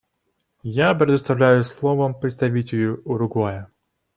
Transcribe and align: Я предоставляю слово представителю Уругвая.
Я 0.63 0.95
предоставляю 0.95 1.63
слово 1.63 2.11
представителю 2.11 3.03
Уругвая. 3.05 3.67